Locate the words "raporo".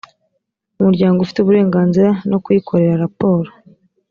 3.03-3.49